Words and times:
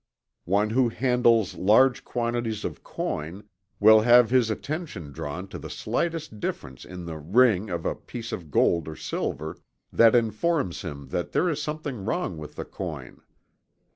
One 0.49 0.71
who 0.71 0.89
handles 0.89 1.53
large 1.53 2.03
quantities 2.03 2.65
of 2.65 2.83
coin 2.83 3.43
will 3.79 4.01
have 4.01 4.31
his 4.31 4.49
attention 4.49 5.11
drawn 5.11 5.47
to 5.49 5.59
the 5.59 5.69
slightest 5.69 6.39
difference 6.39 6.85
in 6.85 7.05
the 7.05 7.19
"ring" 7.19 7.69
of 7.69 7.85
a 7.85 7.93
piece 7.93 8.31
of 8.31 8.49
gold 8.49 8.87
or 8.87 8.95
silver, 8.95 9.57
that 9.93 10.15
informs 10.15 10.81
him 10.81 11.09
that 11.09 11.33
there 11.33 11.47
is 11.49 11.61
something 11.61 12.03
wrong 12.03 12.39
with 12.39 12.55
the 12.55 12.65
coin. 12.65 13.21